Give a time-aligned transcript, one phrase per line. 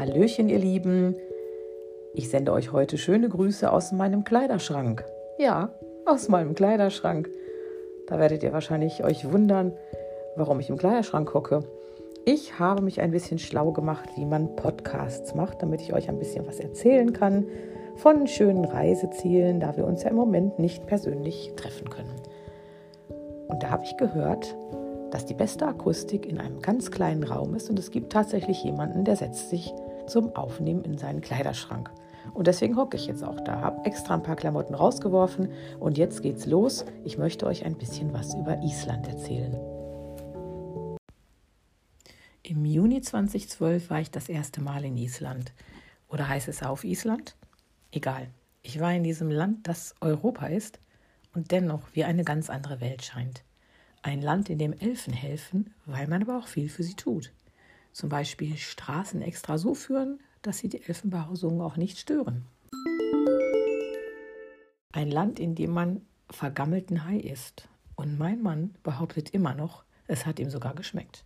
[0.00, 1.14] Hallöchen, ihr Lieben.
[2.14, 5.04] Ich sende euch heute schöne Grüße aus meinem Kleiderschrank.
[5.36, 5.74] Ja,
[6.06, 7.28] aus meinem Kleiderschrank.
[8.06, 9.74] Da werdet ihr wahrscheinlich euch wundern,
[10.36, 11.64] warum ich im Kleiderschrank hocke.
[12.24, 16.18] Ich habe mich ein bisschen schlau gemacht, wie man Podcasts macht, damit ich euch ein
[16.18, 17.44] bisschen was erzählen kann
[17.96, 22.16] von schönen Reisezielen, da wir uns ja im Moment nicht persönlich treffen können.
[23.48, 24.56] Und da habe ich gehört,
[25.10, 29.04] dass die beste Akustik in einem ganz kleinen Raum ist und es gibt tatsächlich jemanden,
[29.04, 29.74] der setzt sich
[30.06, 31.90] zum Aufnehmen in seinen Kleiderschrank.
[32.34, 35.48] Und deswegen hocke ich jetzt auch da, habe extra ein paar Klamotten rausgeworfen
[35.78, 36.84] und jetzt geht's los.
[37.04, 39.58] Ich möchte euch ein bisschen was über Island erzählen.
[42.42, 45.52] Im Juni 2012 war ich das erste Mal in Island.
[46.08, 47.36] Oder heißt es auf Island?
[47.92, 48.28] Egal.
[48.62, 50.80] Ich war in diesem Land, das Europa ist
[51.34, 53.44] und dennoch wie eine ganz andere Welt scheint.
[54.02, 57.32] Ein Land, in dem Elfen helfen, weil man aber auch viel für sie tut.
[57.92, 62.44] Zum Beispiel Straßen extra so führen, dass sie die Elfenbehausungen auch nicht stören.
[64.92, 67.68] Ein Land, in dem man vergammelten Hai isst.
[67.96, 71.24] Und mein Mann behauptet immer noch, es hat ihm sogar geschmeckt.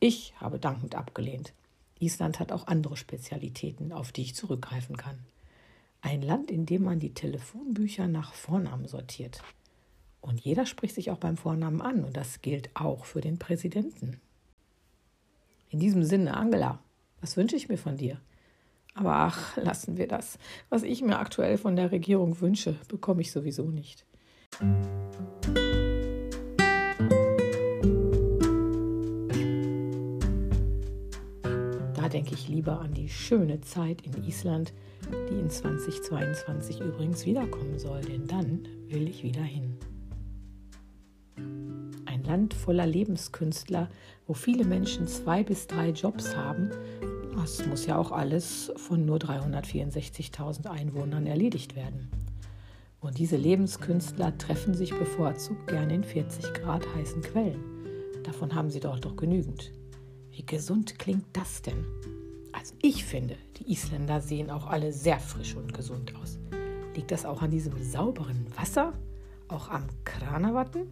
[0.00, 1.54] Ich habe dankend abgelehnt.
[1.98, 5.18] Island hat auch andere Spezialitäten, auf die ich zurückgreifen kann.
[6.02, 9.42] Ein Land, in dem man die Telefonbücher nach Vornamen sortiert.
[10.20, 14.20] Und jeder spricht sich auch beim Vornamen an und das gilt auch für den Präsidenten.
[15.76, 16.78] In diesem Sinne, Angela,
[17.20, 18.18] was wünsche ich mir von dir?
[18.94, 20.38] Aber ach, lassen wir das.
[20.70, 24.06] Was ich mir aktuell von der Regierung wünsche, bekomme ich sowieso nicht.
[31.92, 34.72] Da denke ich lieber an die schöne Zeit in Island,
[35.28, 39.76] die in 2022 übrigens wiederkommen soll, denn dann will ich wieder hin.
[42.26, 43.88] Land voller Lebenskünstler,
[44.26, 46.70] wo viele Menschen zwei bis drei Jobs haben.
[47.34, 52.10] Das muss ja auch alles von nur 364.000 Einwohnern erledigt werden.
[53.00, 57.62] Und diese Lebenskünstler treffen sich bevorzugt gerne in 40 Grad heißen Quellen.
[58.24, 59.70] Davon haben sie dort doch genügend.
[60.32, 61.84] Wie gesund klingt das denn?
[62.52, 66.38] Also ich finde, die Isländer sehen auch alle sehr frisch und gesund aus.
[66.96, 68.92] Liegt das auch an diesem sauberen Wasser?
[69.48, 70.90] Auch am Kranawatten?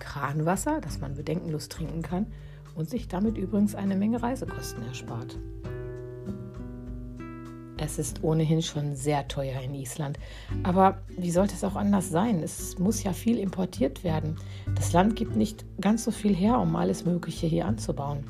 [0.00, 2.26] Kranwasser, das man bedenkenlos trinken kann
[2.74, 5.38] und sich damit übrigens eine Menge Reisekosten erspart.
[7.82, 10.18] Es ist ohnehin schon sehr teuer in Island.
[10.64, 12.42] Aber wie sollte es auch anders sein?
[12.42, 14.36] Es muss ja viel importiert werden.
[14.74, 18.24] Das Land gibt nicht ganz so viel her, um alles Mögliche hier anzubauen.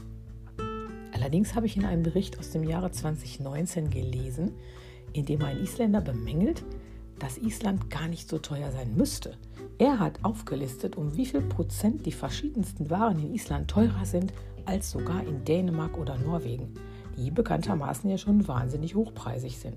[1.12, 4.52] Allerdings habe ich in einem Bericht aus dem Jahre 2019 gelesen,
[5.12, 6.64] in dem ein Isländer bemängelt,
[7.19, 9.37] dass Island gar nicht so teuer sein müsste.
[9.81, 14.31] Er hat aufgelistet, um wie viel Prozent die verschiedensten Waren in Island teurer sind
[14.67, 16.75] als sogar in Dänemark oder Norwegen,
[17.17, 19.77] die bekanntermaßen ja schon wahnsinnig hochpreisig sind.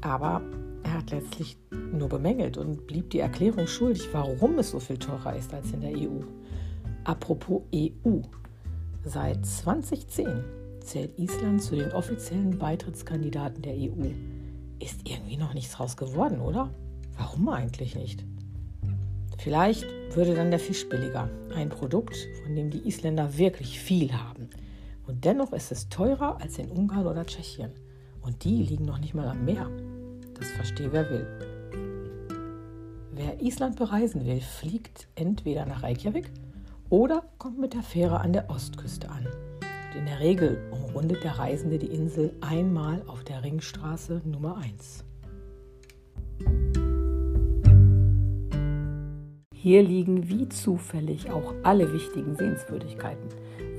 [0.00, 0.42] Aber
[0.84, 1.58] er hat letztlich
[1.92, 5.80] nur bemängelt und blieb die Erklärung schuldig, warum es so viel teurer ist als in
[5.80, 6.20] der EU.
[7.02, 8.20] Apropos EU.
[9.02, 10.44] Seit 2010
[10.84, 14.12] zählt Island zu den offiziellen Beitrittskandidaten der EU.
[14.78, 16.70] Ist irgendwie noch nichts draus geworden, oder?
[17.18, 18.24] Warum eigentlich nicht?
[19.38, 21.28] Vielleicht würde dann der Fisch billiger.
[21.54, 24.48] Ein Produkt, von dem die Isländer wirklich viel haben.
[25.06, 27.70] Und dennoch ist es teurer als in Ungarn oder Tschechien.
[28.22, 29.70] Und die liegen noch nicht mal am Meer.
[30.38, 31.26] Das verstehe wer will.
[33.12, 36.30] Wer Island bereisen will, fliegt entweder nach Reykjavik
[36.90, 39.26] oder kommt mit der Fähre an der Ostküste an.
[39.26, 45.04] Und in der Regel umrundet der Reisende die Insel einmal auf der Ringstraße Nummer 1.
[49.66, 53.28] Hier liegen wie zufällig auch alle wichtigen Sehenswürdigkeiten.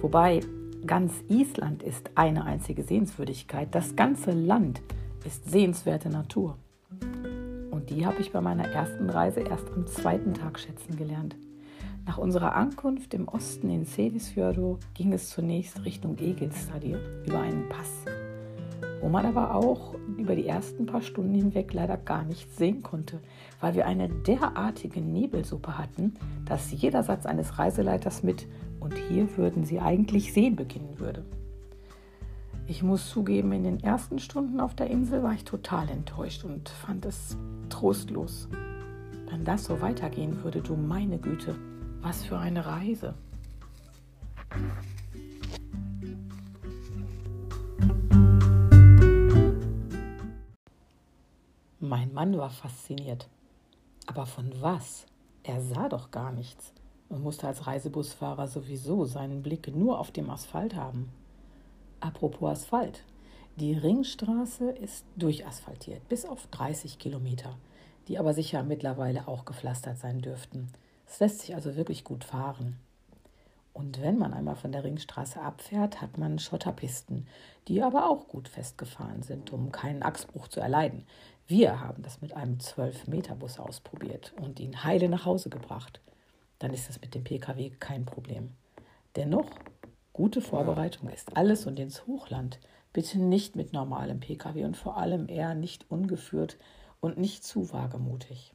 [0.01, 0.41] Wobei
[0.85, 3.73] ganz Island ist eine einzige Sehenswürdigkeit.
[3.73, 4.81] Das ganze Land
[5.23, 6.57] ist sehenswerte Natur.
[7.71, 11.37] Und die habe ich bei meiner ersten Reise erst am zweiten Tag schätzen gelernt.
[12.05, 18.26] Nach unserer Ankunft im Osten in Sedisfjordo ging es zunächst Richtung Egilstadir über einen Pass
[19.01, 23.19] wo man aber auch über die ersten paar Stunden hinweg leider gar nichts sehen konnte,
[23.59, 26.15] weil wir eine derartige Nebelsuppe hatten,
[26.45, 28.47] dass jeder Satz eines Reiseleiters mit
[28.79, 31.25] und hier würden sie eigentlich sehen beginnen würde.
[32.69, 36.67] Ich muss zugeben, in den ersten Stunden auf der Insel war ich total enttäuscht und
[36.67, 37.37] fand es
[37.69, 38.49] trostlos.
[39.29, 41.55] Wenn das so weitergehen würde, du meine Güte,
[42.01, 43.13] was für eine Reise.
[52.17, 53.27] Mann war fasziniert.
[54.07, 55.05] Aber von was?
[55.43, 56.73] Er sah doch gar nichts
[57.09, 61.11] und musste als Reisebusfahrer sowieso seinen Blick nur auf dem Asphalt haben.
[61.99, 63.03] Apropos Asphalt.
[63.57, 67.55] Die Ringstraße ist durchasphaltiert, bis auf 30 Kilometer,
[68.07, 70.71] die aber sicher mittlerweile auch gepflastert sein dürften.
[71.05, 72.79] Es lässt sich also wirklich gut fahren.
[73.73, 77.27] Und wenn man einmal von der Ringstraße abfährt, hat man Schotterpisten,
[77.67, 81.05] die aber auch gut festgefahren sind, um keinen Achsbruch zu erleiden.
[81.49, 86.01] Wir haben das mit einem 12-Meter-Bus ausprobiert und ihn heile nach Hause gebracht.
[86.59, 88.51] Dann ist das mit dem Pkw kein Problem.
[89.15, 89.49] Dennoch,
[90.11, 92.59] gute Vorbereitung ist alles und ins Hochland
[92.91, 96.57] bitte nicht mit normalem Pkw und vor allem eher nicht ungeführt
[96.99, 98.51] und nicht zu wagemutig.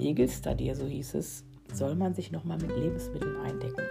[0.00, 3.84] Egilstadir, so hieß es, soll man sich nochmal mit Lebensmitteln eindecken,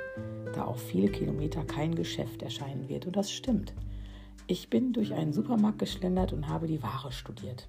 [0.53, 3.06] da auf viele Kilometer kein Geschäft erscheinen wird.
[3.06, 3.74] Und das stimmt.
[4.47, 7.68] Ich bin durch einen Supermarkt geschlendert und habe die Ware studiert.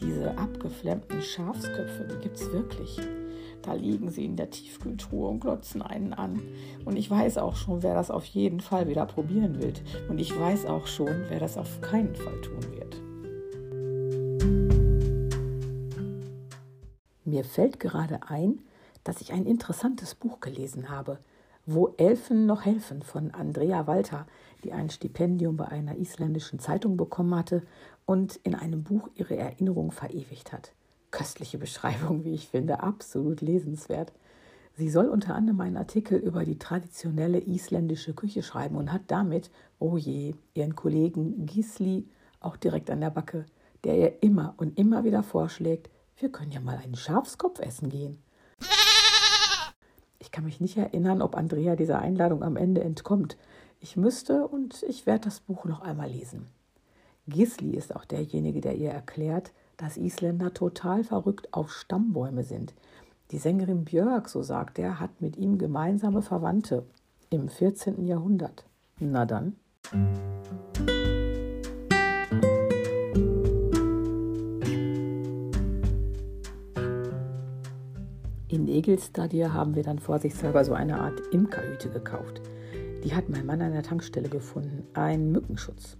[0.00, 2.98] Diese abgeflammten Schafsköpfe, die gibt es wirklich.
[3.62, 6.40] Da liegen sie in der Tiefkühltruhe und glotzen einen an.
[6.84, 9.72] Und ich weiß auch schon, wer das auf jeden Fall wieder probieren will.
[10.08, 13.00] Und ich weiß auch schon, wer das auf keinen Fall tun wird.
[17.24, 18.60] Mir fällt gerade ein,
[19.04, 21.18] dass ich ein interessantes Buch gelesen habe,
[21.66, 24.26] Wo Elfen noch helfen von Andrea Walter,
[24.64, 27.62] die ein Stipendium bei einer isländischen Zeitung bekommen hatte
[28.06, 30.72] und in einem Buch ihre Erinnerung verewigt hat.
[31.10, 34.12] Köstliche Beschreibung, wie ich finde, absolut lesenswert.
[34.76, 39.50] Sie soll unter anderem einen Artikel über die traditionelle isländische Küche schreiben und hat damit,
[39.78, 42.08] oh je, ihren Kollegen Gisli
[42.40, 43.44] auch direkt an der Backe,
[43.84, 48.22] der ihr immer und immer wieder vorschlägt, wir können ja mal einen Schafskopf essen gehen.
[50.30, 53.36] Ich kann mich nicht erinnern, ob Andrea dieser Einladung am Ende entkommt.
[53.80, 56.46] Ich müsste und ich werde das Buch noch einmal lesen.
[57.26, 62.74] Gisli ist auch derjenige, der ihr erklärt, dass Isländer total verrückt auf Stammbäume sind.
[63.32, 66.86] Die Sängerin Björk, so sagt er, hat mit ihm gemeinsame Verwandte
[67.30, 68.06] im 14.
[68.06, 68.64] Jahrhundert.
[69.00, 69.56] Na dann.
[78.50, 82.42] In Egelstadir haben wir dann vorsichtshalber so eine Art Imkerhüte gekauft.
[83.04, 84.88] Die hat mein Mann an der Tankstelle gefunden.
[84.92, 85.96] Ein Mückenschutz.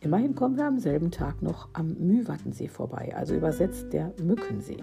[0.00, 4.82] Immerhin kommen wir am selben Tag noch am Mühwattensee vorbei, also übersetzt der Mückensee.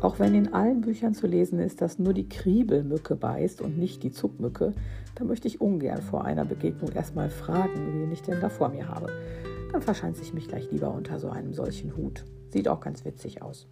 [0.00, 4.04] Auch wenn in allen Büchern zu lesen ist, dass nur die Kriebelmücke beißt und nicht
[4.04, 4.74] die Zuckmücke,
[5.16, 8.88] da möchte ich ungern vor einer Begegnung erstmal fragen, wen ich denn da vor mir
[8.88, 9.08] habe.
[9.72, 12.24] Dann verschanze ich mich gleich lieber unter so einem solchen Hut.
[12.50, 13.66] Sieht auch ganz witzig aus.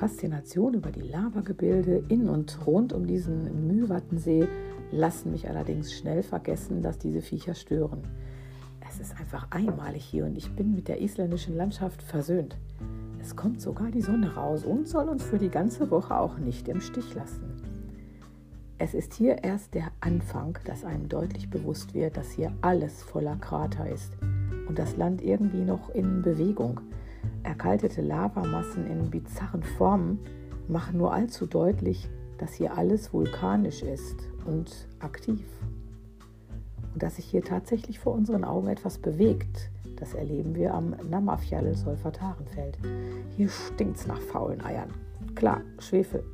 [0.00, 4.48] Faszination über die Lavagebilde in und rund um diesen Mühwattensee
[4.90, 8.00] lassen mich allerdings schnell vergessen, dass diese Viecher stören.
[8.88, 12.56] Es ist einfach einmalig hier und ich bin mit der isländischen Landschaft versöhnt.
[13.20, 16.68] Es kommt sogar die Sonne raus und soll uns für die ganze Woche auch nicht
[16.68, 17.52] im Stich lassen.
[18.78, 23.36] Es ist hier erst der Anfang, dass einem deutlich bewusst wird, dass hier alles voller
[23.36, 24.14] Krater ist
[24.66, 26.80] und das Land irgendwie noch in Bewegung.
[27.42, 30.18] Erkaltete Lavamassen in bizarren Formen
[30.68, 32.08] machen nur allzu deutlich,
[32.38, 35.44] dass hier alles vulkanisch ist und aktiv.
[36.94, 41.74] Und dass sich hier tatsächlich vor unseren Augen etwas bewegt, das erleben wir am Namafjall
[41.74, 42.78] Solfatarenfeld.
[43.36, 44.90] Hier stinkt's nach faulen Eiern.
[45.34, 46.24] Klar, Schwefel.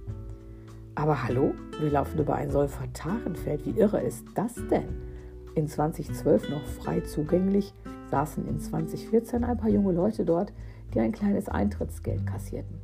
[0.94, 3.66] Aber hallo, wir laufen über ein Solfatarenfeld.
[3.66, 4.88] Wie irre ist das denn?
[5.54, 7.74] In 2012 noch frei zugänglich,
[8.10, 10.52] saßen in 2014 ein paar junge Leute dort,
[10.94, 12.80] die ein kleines Eintrittsgeld kassierten.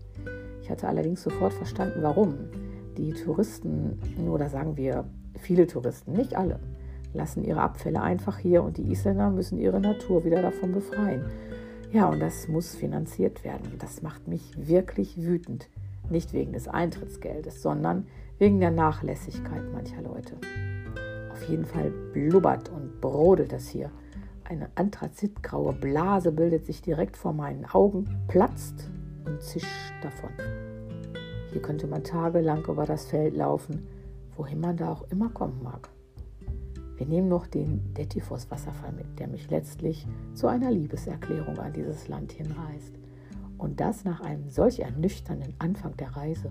[0.62, 2.34] Ich hatte allerdings sofort verstanden, warum.
[2.96, 5.04] Die Touristen, oder sagen wir
[5.38, 6.60] viele Touristen, nicht alle,
[7.14, 11.24] lassen ihre Abfälle einfach hier und die Isländer müssen ihre Natur wieder davon befreien.
[11.92, 13.76] Ja, und das muss finanziert werden.
[13.78, 15.68] Das macht mich wirklich wütend.
[16.10, 18.06] Nicht wegen des Eintrittsgeldes, sondern
[18.38, 20.36] wegen der Nachlässigkeit mancher Leute.
[21.32, 23.90] Auf jeden Fall blubbert und brodelt es hier.
[24.44, 28.90] Eine anthrazitgraue Blase bildet sich direkt vor meinen Augen, platzt
[29.24, 29.66] und zischt
[30.02, 30.30] davon.
[31.52, 33.86] Hier könnte man tagelang über das Feld laufen,
[34.36, 35.90] wohin man da auch immer kommen mag.
[36.96, 42.32] Wir nehmen noch den Detifos-Wasserfall mit, der mich letztlich zu einer Liebeserklärung an dieses Land
[42.32, 42.94] hinreißt.
[43.58, 46.50] Und das nach einem solch ernüchternden Anfang der Reise.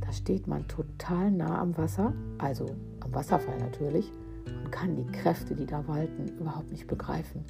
[0.00, 2.66] Da steht man total nah am Wasser, also
[3.00, 4.12] am Wasserfall natürlich,
[4.46, 7.44] und kann die Kräfte, die da walten, überhaupt nicht begreifen.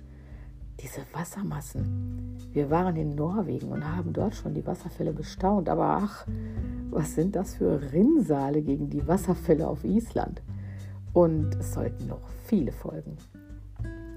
[0.80, 2.36] Diese Wassermassen.
[2.52, 6.26] Wir waren in Norwegen und haben dort schon die Wasserfälle bestaunt, aber ach,
[6.90, 10.42] was sind das für Rinnsale gegen die Wasserfälle auf Island?
[11.12, 13.16] Und es sollten noch viele folgen.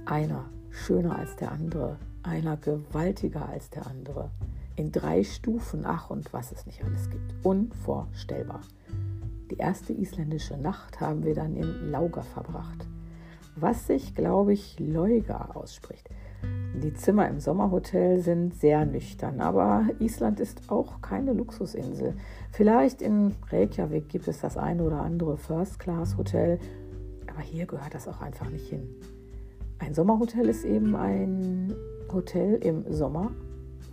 [0.05, 4.31] Einer schöner als der andere, einer gewaltiger als der andere.
[4.75, 7.33] In drei Stufen, ach und was es nicht alles gibt.
[7.43, 8.61] Unvorstellbar.
[9.51, 12.87] Die erste isländische Nacht haben wir dann in Lauga verbracht,
[13.55, 16.07] was sich, glaube ich, Leuga ausspricht.
[16.81, 22.15] Die Zimmer im Sommerhotel sind sehr nüchtern, aber Island ist auch keine Luxusinsel.
[22.51, 26.59] Vielleicht in Reykjavik gibt es das eine oder andere First-Class-Hotel,
[27.27, 28.87] aber hier gehört das auch einfach nicht hin.
[29.79, 31.73] Ein Sommerhotel ist eben ein
[32.13, 33.31] Hotel im Sommer,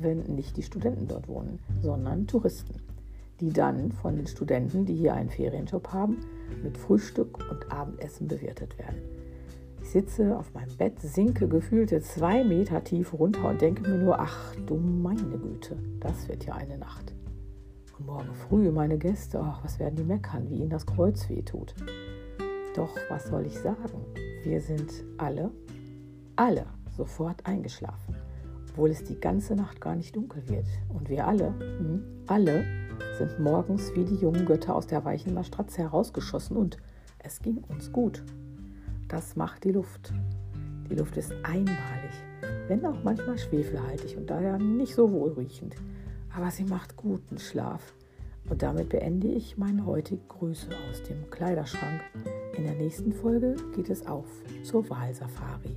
[0.01, 2.75] wenn nicht die Studenten dort wohnen, sondern Touristen,
[3.41, 6.19] die dann von den Studenten, die hier einen Ferienjob haben,
[6.63, 9.03] mit Frühstück und Abendessen bewirtet werden.
[9.83, 14.19] Ich sitze auf meinem Bett, sinke gefühlte zwei Meter tief runter und denke mir nur,
[14.19, 17.15] ach du meine Güte, das wird ja eine Nacht.
[17.99, 21.75] Und morgen früh meine Gäste, ach, was werden die meckern, wie ihnen das Kreuz wehtut.
[22.75, 24.05] Doch was soll ich sagen?
[24.43, 25.51] Wir sind alle,
[26.35, 26.67] alle
[26.97, 28.17] sofort eingeschlafen,
[28.71, 30.67] obwohl es die ganze Nacht gar nicht dunkel wird.
[30.89, 32.65] Und wir alle, hm, alle
[33.19, 36.77] sind morgens wie die jungen Götter aus der weichen Matratze herausgeschossen und
[37.19, 38.23] es ging uns gut.
[39.09, 40.13] Das macht die Luft.
[40.91, 42.15] Die Luft ist einmalig,
[42.69, 45.77] wenn auch manchmal schwefelhaltig und daher nicht so wohlriechend.
[46.35, 47.95] Aber sie macht guten Schlaf.
[48.49, 52.01] Und damit beende ich meine heutige Grüße aus dem Kleiderschrank.
[52.57, 54.27] In der nächsten Folge geht es auf
[54.63, 55.77] zur Wahlsafari.